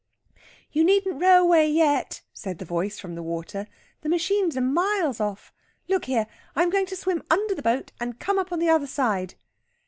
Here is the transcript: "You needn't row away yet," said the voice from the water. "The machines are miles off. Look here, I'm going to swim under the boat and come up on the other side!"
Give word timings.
"You 0.71 0.83
needn't 0.83 1.21
row 1.21 1.43
away 1.43 1.69
yet," 1.69 2.23
said 2.33 2.57
the 2.57 2.65
voice 2.65 2.97
from 2.97 3.13
the 3.13 3.21
water. 3.21 3.67
"The 4.01 4.09
machines 4.09 4.57
are 4.57 4.61
miles 4.61 5.19
off. 5.19 5.53
Look 5.87 6.05
here, 6.05 6.25
I'm 6.55 6.71
going 6.71 6.87
to 6.87 6.95
swim 6.95 7.21
under 7.29 7.53
the 7.53 7.61
boat 7.61 7.91
and 7.99 8.17
come 8.17 8.39
up 8.39 8.51
on 8.51 8.57
the 8.57 8.69
other 8.69 8.87
side!" 8.87 9.35